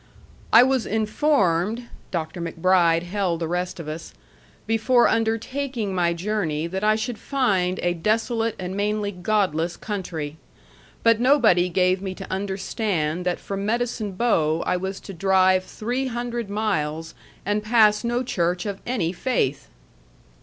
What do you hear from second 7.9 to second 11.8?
desolate and mainly godless country. But nobody